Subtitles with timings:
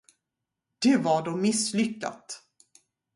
[0.83, 2.43] Det var då misslyckat.